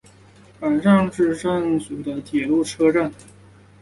[0.59, 3.11] 坂之上站指宿枕崎线的铁路车站。